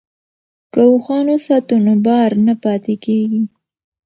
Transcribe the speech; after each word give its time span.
که 0.71 0.79
اوښان 0.89 1.25
وساتو 1.31 1.75
نو 1.85 1.93
بار 2.05 2.31
نه 2.45 2.53
پاتې 2.63 2.93
کیږي. 3.05 3.43